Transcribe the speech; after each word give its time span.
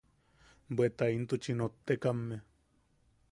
Bweta 0.77 1.09
intuchi 1.17 1.53
nottekame. 1.59 2.41